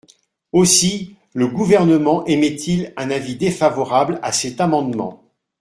Aussi 0.51 1.15
le 1.35 1.45
Gouvernement 1.47 2.25
émet-il 2.25 2.91
un 2.97 3.11
avis 3.11 3.35
défavorable 3.35 4.17
à 4.23 4.31
cet 4.31 4.59
amendement. 4.59 5.21